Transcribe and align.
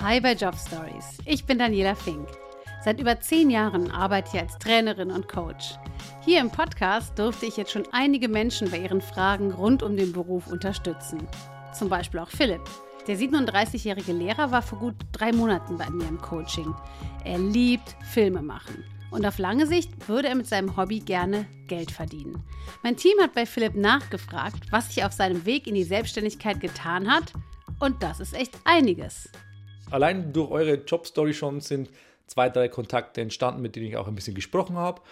Hi 0.00 0.20
bei 0.20 0.32
Job 0.32 0.56
Stories. 0.56 1.18
Ich 1.24 1.44
bin 1.44 1.56
Daniela 1.58 1.94
Fink. 1.94 2.26
Seit 2.82 3.00
über 3.00 3.20
zehn 3.20 3.48
Jahren 3.48 3.92
arbeite 3.92 4.30
ich 4.34 4.42
als 4.42 4.58
Trainerin 4.58 5.12
und 5.12 5.28
Coach. 5.28 5.76
Hier 6.24 6.40
im 6.40 6.50
Podcast 6.50 7.16
durfte 7.16 7.46
ich 7.46 7.56
jetzt 7.56 7.70
schon 7.70 7.84
einige 7.92 8.28
Menschen 8.28 8.68
bei 8.72 8.78
ihren 8.78 9.00
Fragen 9.00 9.52
rund 9.52 9.84
um 9.84 9.96
den 9.96 10.12
Beruf 10.12 10.48
unterstützen. 10.48 11.28
Zum 11.72 11.88
Beispiel 11.88 12.18
auch 12.18 12.28
Philipp. 12.28 12.60
Der 13.06 13.16
37-jährige 13.16 14.12
Lehrer 14.12 14.50
war 14.50 14.62
vor 14.62 14.80
gut 14.80 14.96
drei 15.12 15.30
Monaten 15.30 15.78
bei 15.78 15.88
mir 15.90 16.08
im 16.08 16.20
Coaching. 16.20 16.74
Er 17.24 17.38
liebt 17.38 17.94
Filme 18.02 18.42
machen. 18.42 18.82
Und 19.12 19.24
auf 19.24 19.38
lange 19.38 19.68
Sicht 19.68 20.08
würde 20.08 20.26
er 20.26 20.34
mit 20.34 20.48
seinem 20.48 20.76
Hobby 20.76 20.98
gerne 20.98 21.46
Geld 21.68 21.92
verdienen. 21.92 22.42
Mein 22.82 22.96
Team 22.96 23.16
hat 23.22 23.32
bei 23.32 23.46
Philipp 23.46 23.76
nachgefragt, 23.76 24.72
was 24.72 24.88
sich 24.88 25.04
auf 25.04 25.12
seinem 25.12 25.46
Weg 25.46 25.68
in 25.68 25.76
die 25.76 25.84
Selbstständigkeit 25.84 26.60
getan 26.60 27.08
hat. 27.08 27.32
Und 27.78 28.02
das 28.02 28.18
ist 28.18 28.34
echt 28.34 28.58
einiges. 28.64 29.30
Allein 29.90 30.32
durch 30.32 30.50
eure 30.50 30.74
Jobstory 30.74 31.34
schon 31.34 31.60
sind 31.60 31.90
zwei, 32.26 32.48
drei 32.48 32.68
Kontakte 32.68 33.20
entstanden, 33.20 33.62
mit 33.62 33.76
denen 33.76 33.86
ich 33.86 33.96
auch 33.96 34.08
ein 34.08 34.14
bisschen 34.14 34.34
gesprochen 34.34 34.76
habe, 34.76 35.02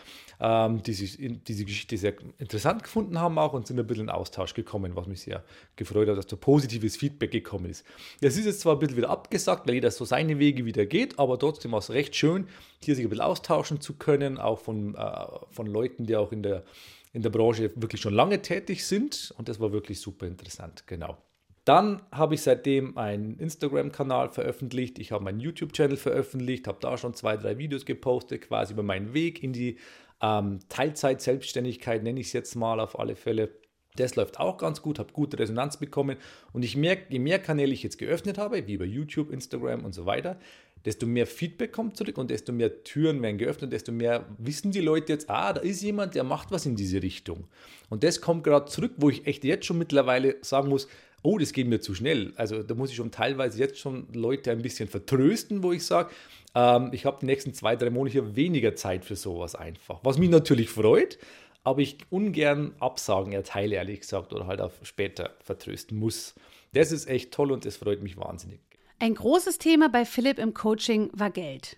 ähm, 0.40 0.82
die 0.82 0.94
sich 0.94 1.20
in, 1.20 1.44
diese 1.44 1.64
Geschichte 1.64 1.96
sehr 1.96 2.14
interessant 2.38 2.82
gefunden 2.82 3.18
haben 3.20 3.38
auch 3.38 3.52
und 3.52 3.66
sind 3.66 3.78
ein 3.78 3.86
bisschen 3.86 4.04
in 4.04 4.10
Austausch 4.10 4.54
gekommen, 4.54 4.96
was 4.96 5.06
mich 5.06 5.22
sehr 5.22 5.44
gefreut 5.76 6.08
hat, 6.08 6.16
dass 6.16 6.26
da 6.26 6.36
positives 6.36 6.96
Feedback 6.96 7.30
gekommen 7.30 7.66
ist. 7.66 7.84
Es 8.20 8.36
ist 8.36 8.46
jetzt 8.46 8.60
zwar 8.60 8.74
ein 8.74 8.78
bisschen 8.78 8.96
wieder 8.96 9.10
abgesagt, 9.10 9.66
weil 9.66 9.74
jeder 9.74 9.90
so 9.90 10.04
seine 10.04 10.38
Wege 10.38 10.64
wieder 10.64 10.86
geht, 10.86 11.18
aber 11.18 11.38
trotzdem 11.38 11.72
war 11.72 11.80
es 11.80 11.90
recht 11.90 12.16
schön, 12.16 12.48
hier 12.82 12.94
sich 12.96 13.04
ein 13.04 13.10
bisschen 13.10 13.24
austauschen 13.24 13.80
zu 13.80 13.94
können, 13.94 14.38
auch 14.38 14.58
von, 14.58 14.94
äh, 14.94 15.26
von 15.50 15.66
Leuten, 15.66 16.06
die 16.06 16.16
auch 16.16 16.32
in 16.32 16.42
der, 16.42 16.64
in 17.12 17.22
der 17.22 17.30
Branche 17.30 17.70
wirklich 17.76 18.00
schon 18.00 18.14
lange 18.14 18.40
tätig 18.40 18.86
sind 18.86 19.34
und 19.36 19.48
das 19.48 19.60
war 19.60 19.72
wirklich 19.72 20.00
super 20.00 20.26
interessant, 20.26 20.86
genau. 20.86 21.18
Dann 21.64 22.02
habe 22.10 22.34
ich 22.34 22.42
seitdem 22.42 22.98
einen 22.98 23.38
Instagram-Kanal 23.38 24.30
veröffentlicht, 24.30 24.98
ich 24.98 25.12
habe 25.12 25.22
meinen 25.22 25.38
YouTube-Channel 25.38 25.96
veröffentlicht, 25.96 26.66
habe 26.66 26.78
da 26.80 26.96
schon 26.96 27.14
zwei, 27.14 27.36
drei 27.36 27.56
Videos 27.56 27.84
gepostet, 27.84 28.42
quasi 28.42 28.72
über 28.72 28.82
meinen 28.82 29.14
Weg 29.14 29.44
in 29.44 29.52
die 29.52 29.78
ähm, 30.20 30.58
Teilzeit-Selbstständigkeit, 30.68 32.02
nenne 32.02 32.18
ich 32.18 32.28
es 32.28 32.32
jetzt 32.32 32.56
mal 32.56 32.80
auf 32.80 32.98
alle 32.98 33.14
Fälle. 33.14 33.50
Das 33.94 34.16
läuft 34.16 34.40
auch 34.40 34.56
ganz 34.56 34.82
gut, 34.82 34.98
habe 34.98 35.12
gute 35.12 35.38
Resonanz 35.38 35.76
bekommen 35.76 36.16
und 36.52 36.64
ich 36.64 36.76
merke, 36.76 37.04
je 37.10 37.18
mehr 37.18 37.38
Kanäle 37.38 37.72
ich 37.72 37.82
jetzt 37.82 37.98
geöffnet 37.98 38.38
habe, 38.38 38.66
wie 38.66 38.74
über 38.74 38.86
YouTube, 38.86 39.30
Instagram 39.30 39.84
und 39.84 39.92
so 39.92 40.06
weiter, 40.06 40.38
desto 40.84 41.06
mehr 41.06 41.26
Feedback 41.26 41.72
kommt 41.72 41.96
zurück 41.96 42.18
und 42.18 42.30
desto 42.30 42.52
mehr 42.52 42.82
Türen 42.84 43.22
werden 43.22 43.38
geöffnet, 43.38 43.72
desto 43.72 43.92
mehr 43.92 44.26
wissen 44.38 44.72
die 44.72 44.80
Leute 44.80 45.12
jetzt, 45.12 45.30
ah, 45.30 45.52
da 45.52 45.60
ist 45.60 45.82
jemand, 45.82 46.14
der 46.14 46.24
macht 46.24 46.50
was 46.50 46.66
in 46.66 46.74
diese 46.74 47.02
Richtung. 47.02 47.44
Und 47.88 48.02
das 48.02 48.20
kommt 48.20 48.44
gerade 48.44 48.66
zurück, 48.66 48.92
wo 48.96 49.10
ich 49.10 49.26
echt 49.26 49.44
jetzt 49.44 49.66
schon 49.66 49.78
mittlerweile 49.78 50.36
sagen 50.40 50.68
muss, 50.68 50.88
oh, 51.22 51.38
das 51.38 51.52
geht 51.52 51.66
mir 51.66 51.80
zu 51.80 51.94
schnell. 51.94 52.32
Also 52.36 52.62
da 52.62 52.74
muss 52.74 52.90
ich 52.90 52.96
schon 52.96 53.10
teilweise 53.10 53.58
jetzt 53.58 53.78
schon 53.78 54.08
Leute 54.12 54.50
ein 54.50 54.62
bisschen 54.62 54.88
vertrösten, 54.88 55.62
wo 55.62 55.72
ich 55.72 55.84
sage, 55.86 56.10
ähm, 56.54 56.90
ich 56.92 57.06
habe 57.06 57.18
die 57.20 57.26
nächsten 57.26 57.54
zwei, 57.54 57.76
drei 57.76 57.90
Monate 57.90 58.36
weniger 58.36 58.74
Zeit 58.74 59.04
für 59.04 59.16
sowas 59.16 59.54
einfach. 59.54 60.00
Was 60.02 60.18
mich 60.18 60.30
natürlich 60.30 60.68
freut, 60.68 61.18
aber 61.64 61.80
ich 61.80 61.98
ungern 62.10 62.74
Absagen 62.80 63.32
erteile, 63.32 63.76
ehrlich 63.76 64.00
gesagt, 64.00 64.32
oder 64.32 64.46
halt 64.46 64.60
auf 64.60 64.72
später 64.82 65.30
vertrösten 65.40 65.98
muss. 65.98 66.34
Das 66.72 66.90
ist 66.90 67.08
echt 67.08 67.32
toll 67.32 67.52
und 67.52 67.64
das 67.64 67.76
freut 67.76 68.02
mich 68.02 68.16
wahnsinnig. 68.16 68.60
Ein 68.98 69.14
großes 69.14 69.58
Thema 69.58 69.88
bei 69.88 70.04
Philipp 70.04 70.38
im 70.38 70.54
Coaching 70.54 71.10
war 71.12 71.30
Geld. 71.30 71.76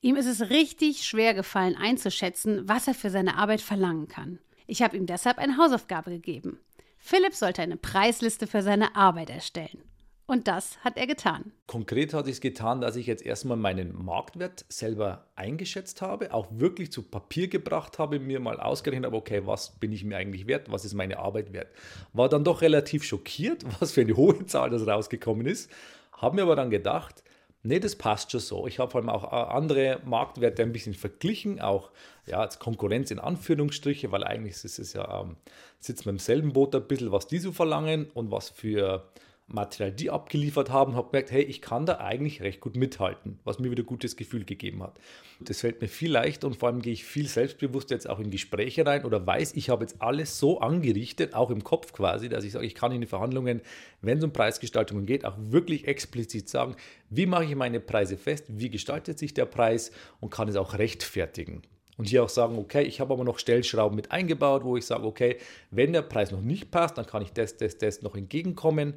Ihm 0.00 0.16
ist 0.16 0.26
es 0.26 0.50
richtig 0.50 1.04
schwer 1.04 1.32
gefallen 1.32 1.76
einzuschätzen, 1.76 2.68
was 2.68 2.86
er 2.86 2.94
für 2.94 3.10
seine 3.10 3.36
Arbeit 3.38 3.62
verlangen 3.62 4.06
kann. 4.06 4.38
Ich 4.66 4.82
habe 4.82 4.96
ihm 4.96 5.06
deshalb 5.06 5.38
eine 5.38 5.56
Hausaufgabe 5.56 6.10
gegeben. 6.10 6.58
Philipp 7.06 7.34
sollte 7.34 7.60
eine 7.60 7.76
Preisliste 7.76 8.46
für 8.46 8.62
seine 8.62 8.96
Arbeit 8.96 9.28
erstellen. 9.28 9.82
Und 10.24 10.48
das 10.48 10.78
hat 10.82 10.96
er 10.96 11.06
getan. 11.06 11.52
Konkret 11.66 12.14
hat 12.14 12.26
ich 12.28 12.36
es 12.36 12.40
getan, 12.40 12.80
dass 12.80 12.96
ich 12.96 13.06
jetzt 13.06 13.22
erstmal 13.22 13.58
meinen 13.58 13.94
Marktwert 13.94 14.64
selber 14.70 15.26
eingeschätzt 15.36 16.00
habe, 16.00 16.32
auch 16.32 16.46
wirklich 16.52 16.90
zu 16.90 17.02
Papier 17.02 17.48
gebracht 17.48 17.98
habe, 17.98 18.18
mir 18.20 18.40
mal 18.40 18.58
ausgerechnet 18.58 19.04
habe, 19.04 19.18
okay, 19.18 19.42
was 19.44 19.78
bin 19.78 19.92
ich 19.92 20.02
mir 20.02 20.16
eigentlich 20.16 20.46
wert, 20.46 20.72
was 20.72 20.86
ist 20.86 20.94
meine 20.94 21.18
Arbeit 21.18 21.52
wert. 21.52 21.68
War 22.14 22.30
dann 22.30 22.42
doch 22.42 22.62
relativ 22.62 23.04
schockiert, 23.04 23.66
was 23.80 23.92
für 23.92 24.00
eine 24.00 24.16
hohe 24.16 24.46
Zahl 24.46 24.70
das 24.70 24.86
rausgekommen 24.86 25.44
ist, 25.44 25.70
habe 26.10 26.36
mir 26.36 26.42
aber 26.44 26.56
dann 26.56 26.70
gedacht, 26.70 27.22
Nee, 27.66 27.80
das 27.80 27.96
passt 27.96 28.30
schon 28.30 28.40
so. 28.40 28.66
Ich 28.66 28.78
habe 28.78 28.90
vor 28.90 29.00
allem 29.00 29.08
auch 29.08 29.24
äh, 29.24 29.52
andere 29.52 29.98
Marktwerte 30.04 30.62
ein 30.62 30.72
bisschen 30.72 30.92
verglichen, 30.92 31.62
auch 31.62 31.90
ja, 32.26 32.40
als 32.40 32.58
Konkurrenz 32.58 33.10
in 33.10 33.18
Anführungsstriche, 33.18 34.12
weil 34.12 34.22
eigentlich 34.22 34.62
ist 34.64 34.78
es 34.78 34.92
ja, 34.92 35.22
ähm, 35.22 35.36
sitzt 35.80 36.04
man 36.04 36.16
im 36.16 36.18
selben 36.18 36.52
Boot 36.52 36.74
ein 36.74 36.86
bisschen, 36.86 37.10
was 37.10 37.26
die 37.26 37.38
so 37.38 37.52
verlangen 37.52 38.10
und 38.12 38.30
was 38.30 38.50
für 38.50 39.08
Material 39.46 39.92
die 39.92 40.10
abgeliefert 40.10 40.70
haben, 40.70 40.94
habe 40.94 41.10
gemerkt, 41.10 41.30
hey, 41.30 41.42
ich 41.42 41.60
kann 41.60 41.84
da 41.84 41.98
eigentlich 41.98 42.40
recht 42.40 42.60
gut 42.60 42.76
mithalten, 42.76 43.38
was 43.44 43.58
mir 43.58 43.70
wieder 43.70 43.82
ein 43.82 43.86
gutes 43.86 44.16
Gefühl 44.16 44.44
gegeben 44.44 44.82
hat. 44.82 44.98
Das 45.40 45.60
fällt 45.60 45.82
mir 45.82 45.88
viel 45.88 46.10
leichter 46.10 46.46
und 46.46 46.56
vor 46.56 46.70
allem 46.70 46.80
gehe 46.80 46.94
ich 46.94 47.04
viel 47.04 47.28
selbstbewusster 47.28 47.94
jetzt 47.94 48.08
auch 48.08 48.20
in 48.20 48.30
Gespräche 48.30 48.86
rein 48.86 49.04
oder 49.04 49.26
weiß, 49.26 49.52
ich 49.54 49.68
habe 49.68 49.84
jetzt 49.84 50.00
alles 50.00 50.38
so 50.38 50.60
angerichtet, 50.60 51.34
auch 51.34 51.50
im 51.50 51.62
Kopf 51.62 51.92
quasi, 51.92 52.30
dass 52.30 52.44
ich 52.44 52.52
sage, 52.52 52.66
ich 52.66 52.74
kann 52.74 52.92
in 52.92 53.02
den 53.02 53.08
Verhandlungen, 53.08 53.60
wenn 54.00 54.18
es 54.18 54.24
um 54.24 54.32
Preisgestaltungen 54.32 55.04
geht, 55.04 55.26
auch 55.26 55.36
wirklich 55.38 55.86
explizit 55.86 56.48
sagen, 56.48 56.76
wie 57.10 57.26
mache 57.26 57.44
ich 57.44 57.54
meine 57.54 57.80
Preise 57.80 58.16
fest, 58.16 58.46
wie 58.48 58.70
gestaltet 58.70 59.18
sich 59.18 59.34
der 59.34 59.46
Preis 59.46 59.92
und 60.20 60.30
kann 60.30 60.48
es 60.48 60.56
auch 60.56 60.78
rechtfertigen. 60.78 61.62
Und 61.96 62.08
hier 62.08 62.24
auch 62.24 62.28
sagen, 62.28 62.58
okay, 62.58 62.82
ich 62.82 62.98
habe 62.98 63.12
aber 63.12 63.22
noch 63.22 63.38
Stellschrauben 63.38 63.94
mit 63.94 64.10
eingebaut, 64.10 64.64
wo 64.64 64.76
ich 64.76 64.84
sage, 64.84 65.04
okay, 65.04 65.36
wenn 65.70 65.92
der 65.92 66.02
Preis 66.02 66.32
noch 66.32 66.40
nicht 66.40 66.70
passt, 66.72 66.98
dann 66.98 67.06
kann 67.06 67.22
ich 67.22 67.32
das, 67.32 67.56
das, 67.56 67.78
das 67.78 68.02
noch 68.02 68.16
entgegenkommen 68.16 68.94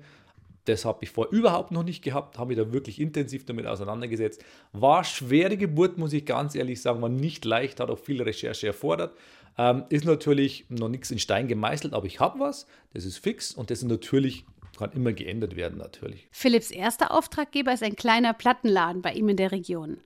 das 0.68 0.86
habe 0.86 1.00
ich 1.02 1.10
vorher 1.12 1.34
überhaupt 1.34 1.72
noch 1.72 1.84
nicht 1.84 2.04
gehabt, 2.04 2.38
habe 2.38 2.50
mich 2.50 2.58
da 2.58 2.72
wirklich 2.72 3.00
intensiv 3.00 3.46
damit 3.46 3.68
auseinandergesetzt. 3.68 4.44
War 4.74 5.04
schwere 5.04 5.58
Geburt, 5.58 5.98
muss 5.98 6.14
ich 6.14 6.26
ganz 6.26 6.56
ehrlich 6.56 6.82
sagen, 6.82 7.02
war 7.02 7.10
nicht 7.10 7.46
leicht, 7.46 7.80
hat 7.80 7.90
auch 7.90 8.00
viel 8.00 8.22
Recherche 8.22 8.68
erfordert. 8.68 9.16
Ähm, 9.58 9.86
ist 9.90 10.06
natürlich 10.06 10.66
noch 10.70 10.90
nichts 10.90 11.10
in 11.10 11.20
Stein 11.20 11.48
gemeißelt, 11.48 11.94
aber 11.94 12.06
ich 12.06 12.20
habe 12.20 12.40
was, 12.40 12.68
das 12.94 13.06
ist 13.06 13.18
fix 13.18 13.54
und 13.54 13.72
das 13.72 13.80
ist 13.80 13.90
natürlich 13.90 14.46
kann 14.78 14.92
immer 14.92 15.12
geändert 15.12 15.56
werden 15.56 15.80
natürlich. 15.80 16.28
Philipps 16.32 16.72
erster 16.72 17.12
Auftraggeber 17.12 17.74
ist 17.74 17.84
ein 17.84 17.96
kleiner 17.96 18.34
Plattenladen 18.34 19.02
bei 19.02 19.14
ihm 19.14 19.28
in 19.28 19.38
der 19.38 19.52
Region. 19.52 19.98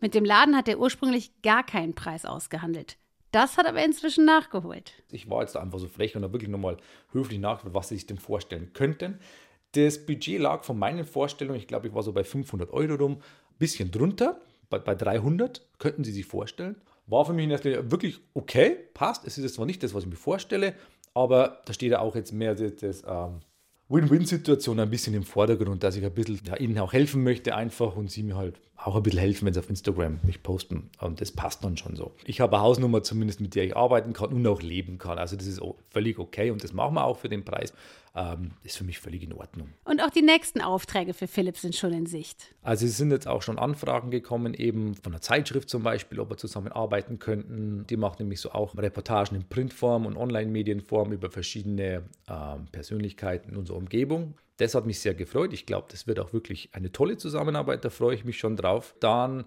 Mit 0.00 0.14
dem 0.14 0.24
Laden 0.24 0.56
hat 0.56 0.68
er 0.68 0.78
ursprünglich 0.78 1.30
gar 1.42 1.64
keinen 1.64 1.94
Preis 1.94 2.24
ausgehandelt. 2.24 2.96
Das 3.30 3.58
hat 3.58 3.66
aber 3.66 3.84
inzwischen 3.84 4.24
nachgeholt. 4.24 4.92
Ich 5.10 5.28
war 5.28 5.42
jetzt 5.42 5.56
einfach 5.56 5.78
so 5.78 5.88
frech 5.88 6.16
und 6.16 6.22
habe 6.22 6.32
wirklich 6.32 6.50
nochmal 6.50 6.76
höflich 7.12 7.38
nachgefragt, 7.38 7.74
was 7.74 7.88
sie 7.88 7.96
sich 7.96 8.06
denn 8.06 8.18
vorstellen 8.18 8.72
könnten. 8.72 9.18
Das 9.74 10.04
Budget 10.04 10.40
lag 10.40 10.64
von 10.64 10.78
meinen 10.78 11.04
Vorstellungen, 11.04 11.58
ich 11.58 11.66
glaube, 11.66 11.88
ich 11.88 11.94
war 11.94 12.02
so 12.02 12.12
bei 12.12 12.24
500 12.24 12.72
Euro 12.72 12.94
rum, 12.94 13.12
ein 13.14 13.58
bisschen 13.58 13.90
drunter, 13.90 14.40
bei, 14.70 14.78
bei 14.78 14.94
300, 14.94 15.62
könnten 15.78 16.04
Sie 16.04 16.12
sich 16.12 16.26
vorstellen. 16.26 16.76
War 17.06 17.24
für 17.26 17.34
mich 17.34 17.50
wirklich 17.50 18.20
okay, 18.32 18.76
passt. 18.94 19.26
Es 19.26 19.36
ist 19.36 19.44
jetzt 19.44 19.54
zwar 19.54 19.66
nicht 19.66 19.82
das, 19.82 19.92
was 19.92 20.04
ich 20.04 20.10
mir 20.10 20.16
vorstelle, 20.16 20.74
aber 21.12 21.60
da 21.66 21.72
steht 21.72 21.92
ja 21.92 22.00
auch 22.00 22.14
jetzt 22.14 22.32
mehr 22.32 22.54
das, 22.54 22.76
das 22.76 23.02
ähm, 23.06 23.40
Win-Win-Situation 23.88 24.80
ein 24.80 24.88
bisschen 24.88 25.14
im 25.14 25.24
Vordergrund, 25.24 25.82
dass 25.84 25.96
ich 25.96 26.04
ein 26.04 26.12
bisschen 26.12 26.40
ja, 26.46 26.56
ihnen 26.56 26.78
auch 26.78 26.92
helfen 26.92 27.22
möchte 27.22 27.54
einfach 27.54 27.96
und 27.96 28.10
sie 28.10 28.22
mir 28.22 28.36
halt 28.36 28.58
auch 28.76 28.96
ein 28.96 29.02
bisschen 29.02 29.20
helfen, 29.20 29.46
wenn 29.46 29.54
sie 29.54 29.60
auf 29.60 29.68
Instagram 29.68 30.20
mich 30.22 30.42
posten. 30.42 30.90
Und 31.00 31.20
das 31.20 31.30
passt 31.30 31.62
dann 31.64 31.76
schon 31.76 31.94
so. 31.94 32.12
Ich 32.24 32.40
habe 32.40 32.56
eine 32.56 32.64
Hausnummer 32.64 33.02
zumindest, 33.02 33.40
mit 33.40 33.54
der 33.54 33.64
ich 33.64 33.76
arbeiten 33.76 34.14
kann 34.14 34.32
und 34.32 34.46
auch 34.46 34.62
leben 34.62 34.98
kann. 34.98 35.18
Also 35.18 35.36
das 35.36 35.46
ist 35.46 35.60
völlig 35.90 36.18
okay 36.18 36.50
und 36.50 36.64
das 36.64 36.72
machen 36.72 36.94
wir 36.94 37.04
auch 37.04 37.18
für 37.18 37.28
den 37.28 37.44
Preis. 37.44 37.74
Ähm, 38.16 38.52
ist 38.62 38.76
für 38.78 38.84
mich 38.84 39.00
völlig 39.00 39.24
in 39.24 39.32
Ordnung. 39.32 39.70
Und 39.84 40.00
auch 40.00 40.10
die 40.10 40.22
nächsten 40.22 40.60
Aufträge 40.60 41.14
für 41.14 41.26
Philipp 41.26 41.58
sind 41.58 41.74
schon 41.74 41.92
in 41.92 42.06
Sicht. 42.06 42.54
Also 42.62 42.86
es 42.86 42.96
sind 42.96 43.10
jetzt 43.10 43.26
auch 43.26 43.42
schon 43.42 43.58
Anfragen 43.58 44.12
gekommen, 44.12 44.54
eben 44.54 44.94
von 44.94 45.12
einer 45.12 45.20
Zeitschrift 45.20 45.68
zum 45.68 45.82
Beispiel, 45.82 46.20
ob 46.20 46.30
wir 46.30 46.36
zusammenarbeiten 46.36 47.18
könnten. 47.18 47.84
Die 47.88 47.96
macht 47.96 48.20
nämlich 48.20 48.40
so 48.40 48.52
auch 48.52 48.78
Reportagen 48.78 49.34
in 49.34 49.48
Printform 49.48 50.06
und 50.06 50.16
Online-Medienform 50.16 51.10
über 51.12 51.28
verschiedene 51.28 52.04
ähm, 52.28 52.68
Persönlichkeiten 52.70 53.50
in 53.50 53.56
unserer 53.56 53.78
Umgebung. 53.78 54.34
Das 54.58 54.76
hat 54.76 54.86
mich 54.86 55.00
sehr 55.00 55.14
gefreut. 55.14 55.52
Ich 55.52 55.66
glaube, 55.66 55.88
das 55.90 56.06
wird 56.06 56.20
auch 56.20 56.32
wirklich 56.32 56.68
eine 56.72 56.92
tolle 56.92 57.16
Zusammenarbeit. 57.16 57.84
Da 57.84 57.90
freue 57.90 58.14
ich 58.14 58.24
mich 58.24 58.38
schon 58.38 58.56
drauf. 58.56 58.94
Dann 59.00 59.44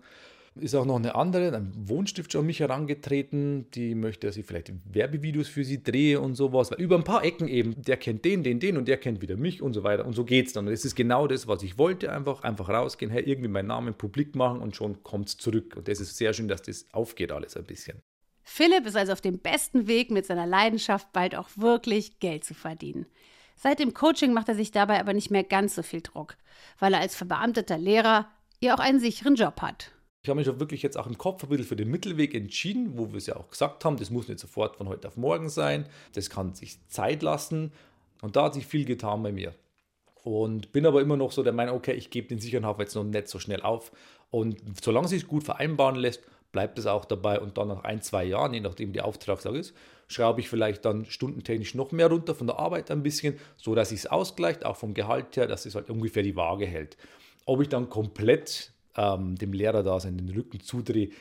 ist 0.60 0.76
auch 0.76 0.86
noch 0.86 0.98
eine 0.98 1.16
andere, 1.16 1.56
ein 1.56 1.72
Wohnstift 1.76 2.32
schon 2.32 2.42
an 2.42 2.48
mich 2.48 2.60
herangetreten, 2.60 3.70
die 3.72 3.96
möchte, 3.96 4.28
dass 4.28 4.38
ich 4.38 4.46
vielleicht 4.46 4.72
Werbevideos 4.86 5.48
für 5.48 5.64
sie 5.64 5.84
drehe 5.84 6.20
und 6.20 6.36
sowas. 6.36 6.72
Weil 6.72 6.82
über 6.82 6.96
ein 6.96 7.04
paar 7.04 7.24
Ecken 7.24 7.48
eben, 7.48 7.82
der 7.82 7.98
kennt 7.98 8.26
den, 8.26 8.44
den, 8.44 8.60
den 8.60 8.78
und 8.78 8.88
der 8.88 8.98
kennt 8.98 9.22
wieder 9.22 9.38
mich 9.38 9.62
und 9.62 9.74
so 9.74 9.84
weiter. 9.84 10.06
Und 10.06 10.14
so 10.14 10.26
geht 10.26 10.48
es 10.48 10.54
dann. 10.54 10.66
Und 10.66 10.72
das 10.72 10.86
ist 10.86 10.96
genau 10.96 11.28
das, 11.28 11.48
was 11.48 11.64
ich 11.64 11.78
wollte, 11.78 12.12
einfach, 12.12 12.44
einfach 12.44 12.70
rausgehen, 12.70 13.12
hey, 13.12 13.24
irgendwie 13.24 13.50
meinen 13.50 13.68
Namen 13.68 13.94
publik 13.94 14.36
machen 14.36 14.60
und 14.60 14.76
schon 14.76 15.04
kommt 15.04 15.30
es 15.30 15.38
zurück. 15.38 15.76
Und 15.76 15.88
das 15.88 16.00
ist 16.00 16.18
sehr 16.18 16.34
schön, 16.34 16.48
dass 16.48 16.62
das 16.62 16.86
aufgeht 16.92 17.32
alles 17.32 17.56
ein 17.56 17.66
bisschen. 17.66 18.02
Philipp 18.44 18.86
ist 18.86 18.96
also 18.96 19.12
auf 19.12 19.22
dem 19.22 19.40
besten 19.40 19.88
Weg, 19.88 20.10
mit 20.10 20.26
seiner 20.26 20.48
Leidenschaft 20.48 21.12
bald 21.12 21.36
auch 21.36 21.50
wirklich 21.58 22.20
Geld 22.20 22.46
zu 22.46 22.54
verdienen. 22.54 23.06
Seit 23.58 23.80
dem 23.80 23.94
Coaching 23.94 24.34
macht 24.34 24.48
er 24.50 24.56
sich 24.56 24.72
dabei 24.72 25.00
aber 25.00 25.14
nicht 25.14 25.32
mehr 25.32 25.44
ganz 25.44 25.76
so 25.76 25.84
viel 25.84 26.02
Druck, 26.02 26.38
weil 26.80 26.94
er 26.94 27.02
als 27.02 27.16
verbeamteter 27.16 27.78
Lehrer 27.78 28.30
ja 28.62 28.76
auch 28.76 28.80
einen 28.80 29.00
sicheren 29.00 29.36
Job 29.36 29.62
hat. 29.62 29.92
Ich 30.28 30.30
habe 30.30 30.42
mich 30.42 30.50
auch 30.50 30.60
wirklich 30.60 30.84
jetzt 30.84 30.98
auch 30.98 31.08
im 31.08 31.18
Kopf 31.18 31.42
ein 31.44 31.48
bisschen 31.48 31.64
für 31.64 31.78
den 31.78 31.90
Mittelweg 31.90 32.36
entschieden, 32.36 32.98
wo 32.98 33.12
wir 33.12 33.18
es 33.18 33.28
ja 33.28 33.38
auch 33.38 33.50
gesagt 33.50 33.86
haben, 33.86 33.96
das 33.96 34.10
muss 34.10 34.28
nicht 34.28 34.42
sofort 34.42 34.76
von 34.76 34.90
heute 34.90 35.08
auf 35.08 35.16
morgen 35.16 35.48
sein, 35.48 35.86
das 36.16 36.30
kann 36.30 36.54
sich 36.54 36.86
Zeit 36.90 37.24
lassen 37.24 37.72
und 38.22 38.36
da 38.36 38.44
hat 38.44 38.54
sich 38.54 38.68
viel 38.68 38.84
getan 38.84 39.24
bei 39.24 39.32
mir. 39.32 39.56
Und 40.26 40.74
bin 40.74 40.86
aber 40.86 41.00
immer 41.00 41.16
noch 41.16 41.32
so 41.32 41.44
der 41.44 41.54
Meinung, 41.54 41.78
okay, 41.78 41.94
ich 41.94 42.10
gebe 42.10 42.28
den 42.28 42.40
sicheren 42.40 42.66
Hafen 42.66 42.82
jetzt 42.82 42.94
noch 42.94 43.06
nicht 43.06 43.30
so 43.30 43.40
schnell 43.40 43.62
auf. 43.62 43.94
Und 44.30 44.58
solange 44.84 45.08
sich 45.08 45.28
gut 45.28 45.46
vereinbaren 45.46 45.96
lässt, 45.96 46.22
bleibt 46.52 46.78
es 46.78 46.88
auch 46.88 47.06
dabei. 47.06 47.40
Und 47.40 47.58
dann 47.58 47.70
nach 47.70 47.86
ein, 47.86 48.02
zwei 48.02 48.26
Jahren, 48.26 48.54
je 48.54 48.60
nachdem 48.60 48.92
die 48.92 49.00
Auftragslage 49.00 49.60
ist, 49.60 49.74
schraube 50.10 50.42
ich 50.42 50.50
vielleicht 50.50 50.84
dann 50.84 51.06
stundentechnisch 51.06 51.74
noch 51.74 51.94
mehr 51.94 52.08
runter 52.08 52.36
von 52.36 52.48
der 52.48 52.60
Arbeit 52.60 52.92
ein 52.92 53.02
bisschen, 53.02 53.40
so 53.56 53.76
dass 53.76 53.94
es 53.94 54.08
ausgleicht, 54.08 54.66
auch 54.66 54.76
vom 54.76 54.94
Gehalt 54.94 55.38
her, 55.38 55.48
dass 55.48 55.66
es 55.66 55.74
halt 55.74 55.90
ungefähr 55.90 56.24
die 56.24 56.36
Waage 56.36 56.66
hält. 56.66 56.98
Ob 57.46 57.62
ich 57.62 57.70
dann 57.70 57.88
komplett 57.88 58.74
ähm, 58.98 59.36
dem 59.36 59.54
Lehrer 59.54 59.84
da 59.84 59.98
in 60.00 60.18
den 60.18 60.30
Rücken 60.30 60.60
zudrehe, 60.60 61.12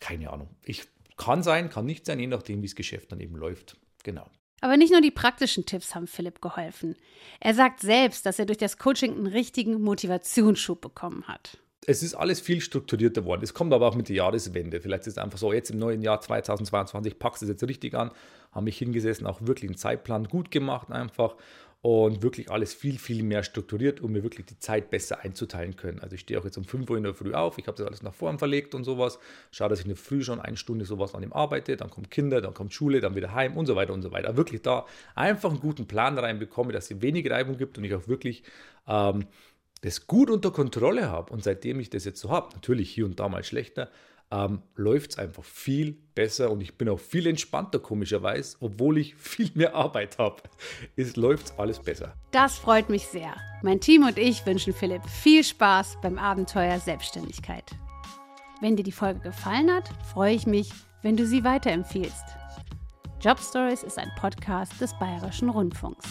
keine 0.00 0.30
Ahnung. 0.30 0.48
Ich 0.64 0.84
kann 1.16 1.42
sein, 1.42 1.70
kann 1.70 1.86
nicht 1.86 2.06
sein, 2.06 2.18
je 2.18 2.26
nachdem, 2.26 2.62
wie 2.62 2.66
das 2.66 2.74
Geschäft 2.74 3.12
dann 3.12 3.20
eben 3.20 3.36
läuft. 3.36 3.76
Genau. 4.02 4.28
Aber 4.60 4.76
nicht 4.76 4.92
nur 4.92 5.02
die 5.02 5.10
praktischen 5.10 5.66
Tipps 5.66 5.94
haben 5.94 6.06
Philipp 6.06 6.40
geholfen. 6.40 6.96
Er 7.38 7.54
sagt 7.54 7.80
selbst, 7.80 8.24
dass 8.24 8.38
er 8.38 8.46
durch 8.46 8.58
das 8.58 8.78
Coaching 8.78 9.14
einen 9.14 9.26
richtigen 9.26 9.82
Motivationsschub 9.82 10.80
bekommen 10.80 11.24
hat. 11.28 11.58
Es 11.86 12.02
ist 12.02 12.14
alles 12.14 12.40
viel 12.40 12.62
strukturierter 12.62 13.26
worden. 13.26 13.42
Es 13.42 13.52
kommt 13.52 13.74
aber 13.74 13.86
auch 13.86 13.94
mit 13.94 14.08
der 14.08 14.16
Jahreswende. 14.16 14.80
Vielleicht 14.80 15.02
ist 15.02 15.18
es 15.18 15.18
einfach 15.18 15.36
so, 15.36 15.52
jetzt 15.52 15.70
im 15.70 15.78
neuen 15.78 16.00
Jahr 16.00 16.18
2022 16.18 17.18
packst 17.18 17.42
du 17.42 17.46
es 17.46 17.50
jetzt 17.50 17.68
richtig 17.68 17.94
an, 17.94 18.10
habe 18.52 18.64
mich 18.64 18.78
hingesessen, 18.78 19.26
auch 19.26 19.42
wirklich 19.42 19.68
einen 19.68 19.76
Zeitplan 19.76 20.28
gut 20.28 20.50
gemacht 20.50 20.90
einfach 20.90 21.36
und 21.84 22.22
wirklich 22.22 22.50
alles 22.50 22.72
viel, 22.72 22.98
viel 22.98 23.22
mehr 23.22 23.42
strukturiert, 23.42 24.00
um 24.00 24.12
mir 24.12 24.22
wirklich 24.22 24.46
die 24.46 24.58
Zeit 24.58 24.88
besser 24.88 25.20
einzuteilen 25.20 25.76
können. 25.76 26.00
Also 26.00 26.14
ich 26.14 26.22
stehe 26.22 26.40
auch 26.40 26.44
jetzt 26.46 26.56
um 26.56 26.64
5 26.64 26.88
Uhr 26.88 26.96
in 26.96 27.02
der 27.02 27.12
Früh 27.12 27.34
auf, 27.34 27.58
ich 27.58 27.66
habe 27.66 27.76
das 27.76 27.86
alles 27.86 28.02
nach 28.02 28.14
vorn 28.14 28.38
verlegt 28.38 28.74
und 28.74 28.84
sowas, 28.84 29.18
schaue, 29.50 29.68
dass 29.68 29.80
ich 29.80 29.84
in 29.84 29.90
der 29.90 29.98
Früh 29.98 30.24
schon 30.24 30.40
eine 30.40 30.56
Stunde 30.56 30.86
sowas 30.86 31.14
an 31.14 31.20
dem 31.20 31.34
arbeite, 31.34 31.76
dann 31.76 31.90
kommen 31.90 32.08
Kinder, 32.08 32.40
dann 32.40 32.54
kommt 32.54 32.72
Schule, 32.72 33.02
dann 33.02 33.16
wieder 33.16 33.34
heim 33.34 33.58
und 33.58 33.66
so 33.66 33.76
weiter 33.76 33.92
und 33.92 34.00
so 34.00 34.12
weiter. 34.12 34.34
Wirklich 34.34 34.62
da 34.62 34.86
einfach 35.14 35.50
einen 35.50 35.60
guten 35.60 35.86
Plan 35.86 36.16
reinbekomme, 36.16 36.72
dass 36.72 36.90
es 36.90 37.02
wenig 37.02 37.30
Reibung 37.30 37.58
gibt 37.58 37.76
und 37.76 37.84
ich 37.84 37.94
auch 37.94 38.08
wirklich 38.08 38.44
ähm, 38.88 39.26
das 39.82 40.06
gut 40.06 40.30
unter 40.30 40.52
Kontrolle 40.52 41.10
habe. 41.10 41.34
Und 41.34 41.44
seitdem 41.44 41.80
ich 41.80 41.90
das 41.90 42.06
jetzt 42.06 42.18
so 42.18 42.30
habe, 42.30 42.54
natürlich 42.54 42.90
hier 42.90 43.04
und 43.04 43.20
da 43.20 43.28
mal 43.28 43.44
schlechter, 43.44 43.90
ähm, 44.34 44.62
läuft 44.74 45.12
es 45.12 45.18
einfach 45.18 45.44
viel 45.44 45.96
besser 46.14 46.50
und 46.50 46.60
ich 46.60 46.76
bin 46.76 46.88
auch 46.88 46.98
viel 46.98 47.26
entspannter, 47.26 47.78
komischerweise, 47.78 48.56
obwohl 48.60 48.98
ich 48.98 49.14
viel 49.18 49.50
mehr 49.54 49.74
Arbeit 49.74 50.18
habe. 50.18 50.42
Es 50.96 51.16
läuft 51.16 51.58
alles 51.58 51.78
besser. 51.78 52.14
Das 52.32 52.58
freut 52.58 52.88
mich 52.90 53.06
sehr. 53.06 53.34
Mein 53.62 53.80
Team 53.80 54.04
und 54.04 54.18
ich 54.18 54.44
wünschen 54.44 54.74
Philipp 54.74 55.06
viel 55.08 55.44
Spaß 55.44 55.98
beim 56.02 56.18
Abenteuer 56.18 56.78
Selbstständigkeit. 56.80 57.70
Wenn 58.60 58.76
dir 58.76 58.82
die 58.82 58.92
Folge 58.92 59.20
gefallen 59.20 59.70
hat, 59.70 59.88
freue 60.12 60.34
ich 60.34 60.46
mich, 60.46 60.70
wenn 61.02 61.16
du 61.16 61.26
sie 61.26 61.44
weiterempfiehlst. 61.44 62.24
Job 63.20 63.38
Stories 63.38 63.82
ist 63.82 63.98
ein 63.98 64.10
Podcast 64.18 64.80
des 64.80 64.92
Bayerischen 64.98 65.48
Rundfunks. 65.48 66.06